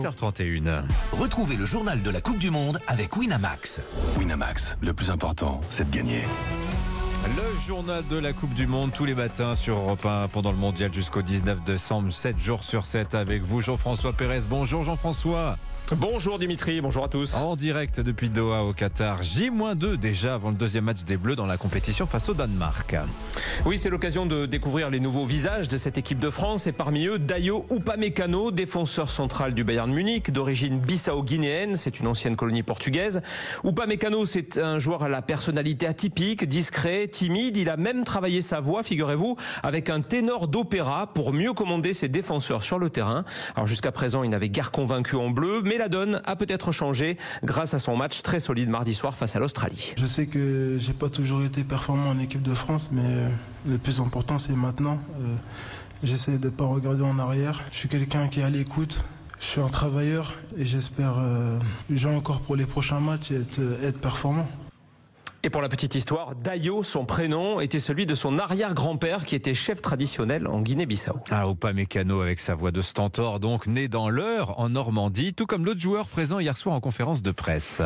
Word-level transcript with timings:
7h31. 0.00 0.82
Retrouvez 1.12 1.56
le 1.56 1.66
journal 1.66 2.02
de 2.02 2.10
la 2.10 2.20
Coupe 2.20 2.38
du 2.38 2.50
Monde 2.50 2.80
avec 2.86 3.16
Winamax. 3.16 3.80
Winamax, 4.18 4.76
le 4.80 4.92
plus 4.94 5.10
important, 5.10 5.60
c'est 5.68 5.90
de 5.90 5.94
gagner. 5.94 6.22
Le 7.26 7.60
journal 7.66 8.02
de 8.08 8.16
la 8.16 8.32
Coupe 8.32 8.54
du 8.54 8.66
Monde 8.66 8.92
tous 8.94 9.04
les 9.04 9.14
matins 9.14 9.54
sur 9.54 9.76
Europe 9.76 10.06
1 10.06 10.28
pendant 10.28 10.52
le 10.52 10.56
mondial 10.56 10.92
jusqu'au 10.92 11.20
19 11.20 11.62
décembre, 11.64 12.10
7 12.10 12.38
jours 12.38 12.64
sur 12.64 12.86
7 12.86 13.14
avec 13.14 13.42
vous 13.42 13.60
Jean-François 13.60 14.14
Pérez. 14.14 14.40
Bonjour 14.48 14.84
Jean-François. 14.84 15.58
Bonjour 15.96 16.38
Dimitri, 16.38 16.80
bonjour 16.80 17.04
à 17.04 17.08
tous. 17.08 17.34
En 17.34 17.56
direct 17.56 17.98
depuis 17.98 18.28
Doha 18.28 18.62
au 18.62 18.72
Qatar, 18.72 19.22
J-2 19.24 19.96
déjà 19.96 20.34
avant 20.34 20.50
le 20.50 20.56
deuxième 20.56 20.84
match 20.84 21.02
des 21.02 21.16
Bleus 21.16 21.34
dans 21.34 21.46
la 21.46 21.56
compétition 21.56 22.06
face 22.06 22.28
au 22.28 22.34
Danemark. 22.34 22.94
Oui, 23.66 23.76
c'est 23.76 23.90
l'occasion 23.90 24.24
de 24.24 24.46
découvrir 24.46 24.88
les 24.88 25.00
nouveaux 25.00 25.26
visages 25.26 25.66
de 25.66 25.76
cette 25.76 25.98
équipe 25.98 26.20
de 26.20 26.30
France 26.30 26.68
et 26.68 26.72
parmi 26.72 27.06
eux 27.06 27.18
Dayo 27.18 27.66
Upamecano, 27.72 28.52
défenseur 28.52 29.10
central 29.10 29.52
du 29.52 29.64
Bayern 29.64 29.92
Munich 29.92 30.30
d'origine 30.30 30.78
bissau-guinéenne, 30.78 31.76
c'est 31.76 31.98
une 31.98 32.06
ancienne 32.06 32.36
colonie 32.36 32.62
portugaise. 32.62 33.20
Upamecano, 33.64 34.26
c'est 34.26 34.58
un 34.58 34.78
joueur 34.78 35.02
à 35.02 35.08
la 35.08 35.22
personnalité 35.22 35.88
atypique, 35.88 36.46
discret, 36.46 37.09
timide, 37.10 37.56
il 37.56 37.68
a 37.68 37.76
même 37.76 38.04
travaillé 38.04 38.42
sa 38.42 38.60
voix, 38.60 38.82
figurez-vous, 38.82 39.36
avec 39.62 39.90
un 39.90 40.00
ténor 40.00 40.48
d'opéra 40.48 41.08
pour 41.08 41.32
mieux 41.32 41.52
commander 41.52 41.92
ses 41.92 42.08
défenseurs 42.08 42.62
sur 42.62 42.78
le 42.78 42.90
terrain. 42.90 43.24
Alors 43.54 43.66
jusqu'à 43.66 43.92
présent, 43.92 44.22
il 44.22 44.30
n'avait 44.30 44.48
guère 44.48 44.70
convaincu 44.70 45.16
en 45.16 45.30
bleu, 45.30 45.62
mais 45.64 45.78
la 45.78 45.88
donne 45.88 46.20
a 46.24 46.36
peut-être 46.36 46.72
changé 46.72 47.16
grâce 47.44 47.74
à 47.74 47.78
son 47.78 47.96
match 47.96 48.22
très 48.22 48.40
solide 48.40 48.68
mardi 48.68 48.94
soir 48.94 49.16
face 49.16 49.36
à 49.36 49.38
l'Australie. 49.38 49.94
Je 49.98 50.06
sais 50.06 50.26
que 50.26 50.78
j'ai 50.78 50.92
pas 50.92 51.08
toujours 51.08 51.42
été 51.44 51.64
performant 51.64 52.10
en 52.10 52.18
équipe 52.18 52.42
de 52.42 52.54
France, 52.54 52.90
mais 52.92 53.02
euh, 53.04 53.28
le 53.68 53.78
plus 53.78 54.00
important 54.00 54.38
c'est 54.38 54.54
maintenant. 54.54 54.98
Euh, 55.20 55.34
j'essaie 56.02 56.38
de 56.38 56.48
pas 56.48 56.64
regarder 56.64 57.02
en 57.02 57.18
arrière. 57.18 57.62
Je 57.72 57.78
suis 57.78 57.88
quelqu'un 57.88 58.28
qui 58.28 58.40
est 58.40 58.44
à 58.44 58.50
l'écoute. 58.50 59.02
Je 59.40 59.46
suis 59.46 59.60
un 59.60 59.68
travailleur 59.68 60.34
et 60.58 60.66
j'espère 60.66 61.14
euh, 61.18 61.58
jouer 61.90 62.14
encore 62.14 62.40
pour 62.40 62.56
les 62.56 62.66
prochains 62.66 63.00
matchs 63.00 63.30
être 63.30 63.98
performant. 64.00 64.46
Et 65.42 65.48
pour 65.48 65.62
la 65.62 65.70
petite 65.70 65.94
histoire, 65.94 66.34
Dayo, 66.34 66.82
son 66.82 67.06
prénom, 67.06 67.60
était 67.60 67.78
celui 67.78 68.04
de 68.04 68.14
son 68.14 68.38
arrière-grand-père 68.38 69.24
qui 69.24 69.34
était 69.34 69.54
chef 69.54 69.80
traditionnel 69.80 70.46
en 70.46 70.60
Guinée-Bissau. 70.60 71.16
Ah, 71.30 71.46
Mécano 71.72 72.20
avec 72.20 72.38
sa 72.38 72.54
voix 72.54 72.72
de 72.72 72.82
stentor, 72.82 73.40
donc 73.40 73.66
né 73.66 73.88
dans 73.88 74.10
l'heure 74.10 74.60
en 74.60 74.68
Normandie, 74.68 75.32
tout 75.32 75.46
comme 75.46 75.64
l'autre 75.64 75.80
joueur 75.80 76.08
présent 76.08 76.40
hier 76.40 76.58
soir 76.58 76.74
en 76.74 76.80
conférence 76.80 77.22
de 77.22 77.30
presse. 77.30 77.80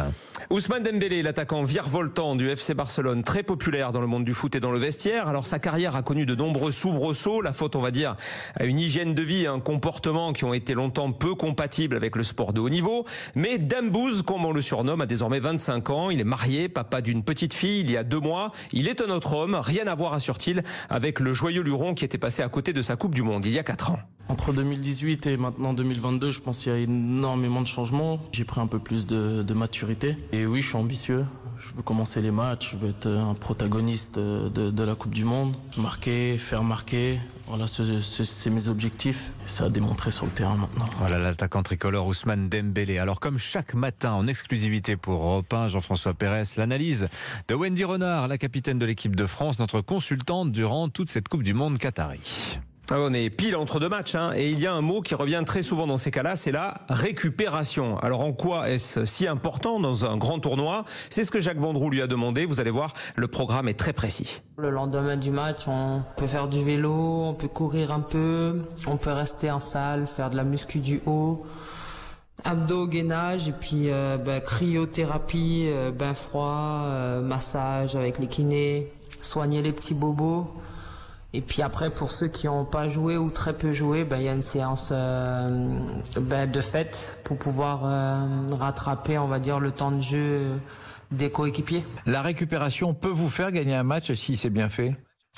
Ousmane 0.50 0.82
Dembélé, 0.82 1.22
l'attaquant 1.22 1.62
virevoltant 1.62 2.34
du 2.34 2.48
FC 2.48 2.74
Barcelone, 2.74 3.22
très 3.22 3.44
populaire 3.44 3.92
dans 3.92 4.00
le 4.00 4.08
monde 4.08 4.24
du 4.24 4.34
foot 4.34 4.56
et 4.56 4.60
dans 4.60 4.72
le 4.72 4.78
vestiaire. 4.78 5.28
Alors 5.28 5.46
sa 5.46 5.60
carrière 5.60 5.94
a 5.94 6.02
connu 6.02 6.26
de 6.26 6.34
nombreux 6.34 6.72
soubresauts, 6.72 7.40
la 7.40 7.52
faute 7.52 7.76
on 7.76 7.80
va 7.80 7.92
dire 7.92 8.16
à 8.56 8.64
une 8.64 8.80
hygiène 8.80 9.14
de 9.14 9.22
vie, 9.22 9.46
un 9.46 9.60
comportement 9.60 10.32
qui 10.32 10.44
ont 10.44 10.54
été 10.54 10.74
longtemps 10.74 11.12
peu 11.12 11.36
compatibles 11.36 11.94
avec 11.94 12.16
le 12.16 12.24
sport 12.24 12.52
de 12.52 12.60
haut 12.60 12.68
niveau. 12.68 13.06
Mais 13.36 13.58
Dembouz, 13.58 14.22
comme 14.22 14.44
on 14.44 14.52
le 14.52 14.62
surnomme, 14.62 15.02
a 15.02 15.06
désormais 15.06 15.38
25 15.38 15.90
ans. 15.90 16.10
Il 16.10 16.20
est 16.20 16.24
marié, 16.24 16.68
papa 16.68 17.00
d'une 17.00 17.22
petite 17.22 17.43
fille 17.52 17.80
il 17.80 17.90
y 17.90 17.96
a 17.96 18.04
deux 18.04 18.20
mois. 18.20 18.52
Il 18.72 18.88
est 18.88 19.02
un 19.02 19.10
autre 19.10 19.34
homme, 19.34 19.58
rien 19.60 19.86
à 19.86 19.94
voir, 19.94 20.14
assure-t-il, 20.14 20.62
avec 20.88 21.20
le 21.20 21.34
joyeux 21.34 21.62
Luron 21.62 21.94
qui 21.94 22.04
était 22.04 22.18
passé 22.18 22.42
à 22.42 22.48
côté 22.48 22.72
de 22.72 22.80
sa 22.80 22.96
Coupe 22.96 23.14
du 23.14 23.22
Monde 23.22 23.44
il 23.44 23.52
y 23.52 23.58
a 23.58 23.62
quatre 23.62 23.90
ans. 23.90 23.98
Entre 24.28 24.54
2018 24.54 25.26
et 25.26 25.36
maintenant 25.36 25.74
2022, 25.74 26.30
je 26.30 26.40
pense 26.40 26.60
qu'il 26.60 26.72
y 26.72 26.74
a 26.74 26.78
énormément 26.78 27.60
de 27.60 27.66
changements. 27.66 28.18
J'ai 28.32 28.44
pris 28.44 28.60
un 28.60 28.66
peu 28.66 28.78
plus 28.78 29.06
de, 29.06 29.42
de, 29.42 29.54
maturité. 29.54 30.16
Et 30.32 30.46
oui, 30.46 30.62
je 30.62 30.68
suis 30.68 30.76
ambitieux. 30.76 31.26
Je 31.58 31.74
veux 31.74 31.82
commencer 31.82 32.20
les 32.20 32.30
matchs, 32.30 32.72
je 32.72 32.76
veux 32.76 32.90
être 32.90 33.08
un 33.08 33.34
protagoniste 33.34 34.18
de, 34.18 34.70
de 34.70 34.84
la 34.84 34.94
Coupe 34.94 35.14
du 35.14 35.24
Monde. 35.24 35.54
Marquer, 35.78 36.36
faire 36.38 36.62
marquer. 36.62 37.18
Voilà, 37.46 37.66
c'est 37.66 38.50
mes 38.50 38.68
objectifs. 38.68 39.32
Ça 39.46 39.64
a 39.64 39.68
démontré 39.68 40.10
sur 40.10 40.26
le 40.26 40.32
terrain 40.32 40.56
maintenant. 40.56 40.86
Voilà 40.98 41.18
l'attaquant 41.18 41.62
tricolore 41.62 42.06
Ousmane 42.06 42.48
Dembélé. 42.48 42.98
Alors 42.98 43.20
comme 43.20 43.38
chaque 43.38 43.74
matin 43.74 44.12
en 44.12 44.26
exclusivité 44.26 44.96
pour 44.96 45.22
Europe 45.22 45.52
1, 45.52 45.68
Jean-François 45.68 46.14
Pérez, 46.14 46.44
l'analyse 46.56 47.08
de 47.48 47.54
Wendy 47.54 47.84
Renard, 47.84 48.28
la 48.28 48.38
capitaine 48.38 48.78
de 48.78 48.86
l'équipe 48.86 49.16
de 49.16 49.26
France, 49.26 49.58
notre 49.58 49.80
consultante 49.80 50.52
durant 50.52 50.88
toute 50.88 51.08
cette 51.08 51.28
Coupe 51.28 51.42
du 51.42 51.54
Monde 51.54 51.78
Qatari. 51.78 52.20
Ah, 52.90 52.96
on 52.98 53.12
est 53.14 53.30
pile 53.30 53.56
entre 53.56 53.80
deux 53.80 53.88
matchs 53.88 54.14
hein, 54.14 54.32
et 54.36 54.50
il 54.50 54.60
y 54.60 54.66
a 54.66 54.72
un 54.74 54.82
mot 54.82 55.00
qui 55.00 55.14
revient 55.14 55.42
très 55.46 55.62
souvent 55.62 55.86
dans 55.86 55.96
ces 55.96 56.10
cas-là, 56.10 56.36
c'est 56.36 56.52
la 56.52 56.82
récupération. 56.90 57.98
Alors 57.98 58.20
en 58.20 58.32
quoi 58.32 58.68
est-ce 58.68 59.06
si 59.06 59.26
important 59.26 59.80
dans 59.80 60.04
un 60.04 60.18
grand 60.18 60.38
tournoi? 60.38 60.84
C'est 61.08 61.24
ce 61.24 61.30
que 61.30 61.40
Jacques 61.40 61.58
Vendroux 61.58 61.88
lui 61.88 62.02
a 62.02 62.06
demandé. 62.06 62.44
Vous 62.44 62.60
allez 62.60 62.70
voir, 62.70 62.92
le 63.16 63.26
programme 63.26 63.68
est 63.68 63.78
très 63.78 63.94
précis. 63.94 64.42
Le 64.58 64.68
lendemain 64.68 65.16
du 65.16 65.30
match, 65.30 65.66
on 65.66 66.02
peut 66.16 66.26
faire 66.26 66.46
du 66.46 66.62
vélo, 66.62 67.24
on 67.24 67.34
peut 67.34 67.48
courir 67.48 67.90
un 67.90 68.00
peu, 68.00 68.62
on 68.86 68.98
peut 68.98 69.12
rester 69.12 69.50
en 69.50 69.60
salle, 69.60 70.06
faire 70.06 70.28
de 70.28 70.36
la 70.36 70.44
muscu 70.44 70.78
du 70.78 71.00
haut 71.06 71.46
abdos, 72.44 72.88
gainage 72.88 73.48
et 73.48 73.52
puis 73.52 73.90
euh, 73.90 74.18
ben, 74.18 74.40
cryothérapie, 74.40 75.66
euh, 75.68 75.90
bain 75.90 76.14
froid, 76.14 76.82
euh, 76.84 77.22
massage 77.22 77.96
avec 77.96 78.18
les 78.18 78.26
kinés, 78.26 78.92
soigner 79.22 79.62
les 79.62 79.72
petits 79.72 79.94
bobos. 79.94 80.50
Et 81.36 81.40
puis 81.40 81.62
après, 81.62 81.90
pour 81.90 82.12
ceux 82.12 82.28
qui 82.28 82.46
n'ont 82.46 82.64
pas 82.64 82.88
joué 82.88 83.16
ou 83.16 83.28
très 83.28 83.54
peu 83.54 83.72
joué, 83.72 84.04
ben, 84.04 84.18
il 84.18 84.22
y 84.22 84.28
a 84.28 84.34
une 84.34 84.40
séance 84.40 84.90
euh, 84.92 85.80
ben, 86.20 86.48
de 86.48 86.60
fête 86.60 87.18
pour 87.24 87.36
pouvoir 87.38 87.80
euh, 87.84 88.24
rattraper, 88.52 89.18
on 89.18 89.26
va 89.26 89.40
dire, 89.40 89.58
le 89.58 89.72
temps 89.72 89.90
de 89.90 90.00
jeu 90.00 90.52
des 91.10 91.30
coéquipiers. 91.30 91.84
La 92.06 92.22
récupération 92.22 92.94
peut 92.94 93.08
vous 93.08 93.28
faire 93.28 93.50
gagner 93.50 93.74
un 93.74 93.82
match 93.82 94.12
si 94.12 94.36
c'est 94.36 94.48
bien 94.48 94.68
fait? 94.68 94.94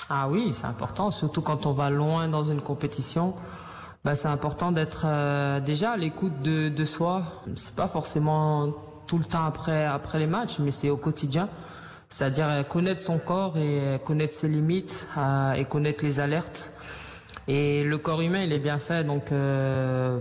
Ah 0.07 0.29
oui, 0.29 0.51
c'est 0.53 0.67
important, 0.67 1.09
surtout 1.09 1.41
quand 1.41 1.65
on 1.65 1.71
va 1.71 1.89
loin 1.89 2.27
dans 2.27 2.43
une 2.43 2.61
compétition. 2.61 3.33
Ben, 4.05 4.13
c'est 4.13 4.27
important 4.27 4.71
d'être 4.71 5.01
euh, 5.05 5.59
déjà 5.59 5.93
à 5.93 5.97
l'écoute 5.97 6.43
de, 6.43 6.69
de 6.69 6.85
soi. 6.85 7.23
C'est 7.55 7.73
pas 7.73 7.87
forcément 7.87 8.71
tout 9.07 9.17
le 9.17 9.25
temps 9.25 9.45
après, 9.45 9.83
après 9.83 10.19
les 10.19 10.27
matchs, 10.27 10.59
mais 10.59 10.69
c'est 10.69 10.91
au 10.91 10.97
quotidien. 10.97 11.49
C'est-à-dire 12.09 12.65
connaître 12.67 13.01
son 13.01 13.17
corps 13.17 13.57
et 13.57 13.99
connaître 14.03 14.33
ses 14.33 14.47
limites 14.47 15.07
euh, 15.17 15.53
et 15.53 15.65
connaître 15.65 16.03
les 16.03 16.19
alertes. 16.19 16.71
Et 17.49 17.83
le 17.83 17.97
corps 17.97 18.19
humain, 18.19 18.41
il 18.41 18.51
est 18.51 18.59
bien 18.59 18.77
fait, 18.77 19.05
donc 19.05 19.31
euh, 19.31 20.19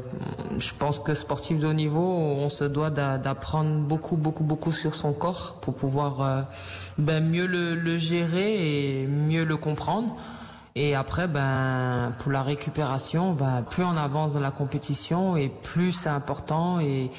je 0.58 0.70
pense 0.78 1.00
que 1.00 1.12
sportif 1.12 1.58
de 1.58 1.66
haut 1.66 1.72
niveau, 1.72 2.00
on 2.00 2.48
se 2.48 2.62
doit 2.62 2.90
d'apprendre 2.90 3.80
beaucoup, 3.80 4.16
beaucoup, 4.16 4.44
beaucoup 4.44 4.70
sur 4.70 4.94
son 4.94 5.12
corps 5.12 5.58
pour 5.60 5.74
pouvoir 5.74 6.20
euh, 6.22 6.42
ben, 6.98 7.28
mieux 7.28 7.46
le, 7.46 7.74
le, 7.74 7.96
gérer 7.96 9.00
et 9.02 9.06
mieux 9.08 9.44
le 9.44 9.56
comprendre. 9.56 10.14
Et 10.76 10.94
après, 10.94 11.26
ben, 11.26 12.12
pour 12.20 12.30
la 12.30 12.42
récupération, 12.42 13.32
ben, 13.32 13.64
plus 13.68 13.82
on 13.82 13.96
avance 13.96 14.34
dans 14.34 14.40
la 14.40 14.52
compétition 14.52 15.36
et 15.36 15.48
plus 15.48 15.90
c'est 15.90 16.08
important. 16.08 16.78
Et 16.78 17.10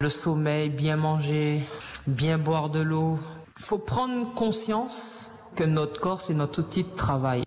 le 0.00 0.08
sommeil, 0.08 0.70
bien 0.70 0.96
manger, 0.96 1.60
bien 2.06 2.38
boire 2.38 2.70
de 2.70 2.80
l'eau, 2.80 3.18
faut 3.58 3.78
prendre 3.78 4.32
conscience 4.34 5.30
que 5.56 5.64
notre 5.64 6.00
corps, 6.00 6.20
c'est 6.20 6.34
notre 6.34 6.60
outil 6.60 6.84
de 6.84 6.96
travail. 6.96 7.43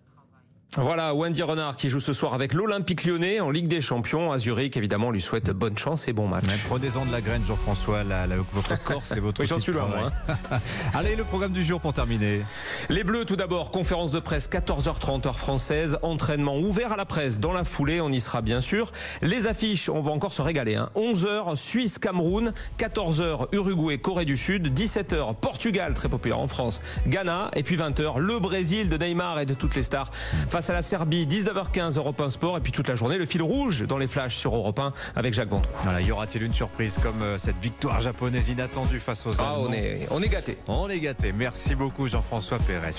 Voilà, 0.79 1.15
Wendy 1.15 1.41
Renard 1.41 1.75
qui 1.75 1.89
joue 1.89 1.99
ce 1.99 2.13
soir 2.13 2.35
avec 2.35 2.53
l'Olympique 2.53 3.03
lyonnais 3.03 3.39
en 3.39 3.49
Ligue 3.49 3.67
des 3.67 3.81
Champions. 3.81 4.31
À 4.31 4.37
Zurich, 4.37 4.77
évidemment, 4.77 5.09
lui 5.09 5.21
souhaite 5.21 5.49
bonne 5.49 5.75
chance 5.75 6.07
et 6.07 6.13
bon 6.13 6.27
match. 6.27 6.45
Prenez-en 6.67 7.07
de 7.07 7.11
la 7.11 7.19
graine, 7.19 7.43
Jean-François. 7.43 8.03
votre 8.51 8.83
corps, 8.83 9.01
c'est 9.03 9.19
votre 9.19 9.41
oui, 9.41 9.47
j'en 9.47 9.57
suis 9.57 9.71
loin, 9.71 9.87
moi. 9.87 10.11
Allez, 10.93 11.15
le 11.15 11.23
programme 11.23 11.51
du 11.51 11.63
jour 11.63 11.81
pour 11.81 11.93
terminer. 11.93 12.41
Les 12.89 13.03
Bleus, 13.03 13.25
tout 13.25 13.35
d'abord, 13.35 13.71
conférence 13.71 14.11
de 14.11 14.19
presse 14.19 14.47
14h30 14.49 15.25
heure 15.25 15.39
française. 15.39 15.97
Entraînement 16.03 16.59
ouvert 16.59 16.91
à 16.91 16.95
la 16.95 17.05
presse 17.05 17.39
dans 17.39 17.53
la 17.53 17.63
foulée, 17.63 17.99
on 17.99 18.11
y 18.11 18.19
sera 18.19 18.43
bien 18.43 18.61
sûr. 18.61 18.91
Les 19.23 19.47
affiches, 19.47 19.89
on 19.89 20.01
va 20.03 20.11
encore 20.11 20.33
se 20.33 20.43
régaler. 20.43 20.75
Hein. 20.75 20.91
11h, 20.95 21.55
Suisse-Cameroun. 21.55 22.53
14h, 22.77 23.47
Uruguay, 23.51 23.97
Corée 23.97 24.25
du 24.25 24.37
Sud. 24.37 24.71
17h, 24.77 25.37
Portugal, 25.37 25.95
très 25.95 26.07
populaire 26.07 26.39
en 26.39 26.47
France. 26.47 26.81
Ghana. 27.07 27.49
Et 27.55 27.63
puis 27.63 27.77
20h, 27.77 28.19
le 28.19 28.37
Brésil 28.37 28.89
de 28.89 28.97
Neymar 28.97 29.39
et 29.39 29.47
de 29.47 29.55
toutes 29.55 29.73
les 29.73 29.83
stars 29.83 30.11
face 30.47 30.66
à 30.69 30.73
la 30.73 30.81
Serbie, 30.81 31.25
19h15 31.25 31.97
Europe 31.97 32.19
1 32.19 32.29
Sport 32.29 32.57
et 32.57 32.61
puis 32.61 32.71
toute 32.71 32.87
la 32.87 32.95
journée 32.95 33.17
le 33.17 33.25
fil 33.25 33.41
rouge 33.41 33.83
dans 33.87 33.97
les 33.97 34.07
flashs 34.07 34.35
sur 34.35 34.55
Europe 34.55 34.79
1 34.79 34.93
avec 35.15 35.33
Jacques 35.33 35.49
Vendroux. 35.49 35.71
Voilà, 35.83 36.01
y 36.01 36.11
aura-t-il 36.11 36.43
une 36.43 36.53
surprise 36.53 36.97
comme 37.01 37.21
euh, 37.21 37.37
cette 37.37 37.57
victoire 37.57 38.01
japonaise 38.01 38.49
inattendue 38.49 38.99
face 38.99 39.25
aux 39.27 39.31
ah, 39.39 39.51
Allemands 39.53 39.67
on 39.69 39.73
est 39.73 40.07
on 40.11 40.21
est 40.21 40.29
gâté. 40.29 40.57
On 40.67 40.89
est 40.89 40.99
gâté. 40.99 41.31
Merci 41.31 41.75
beaucoup 41.75 42.07
Jean-François 42.07 42.57
Pérez. 42.59 42.91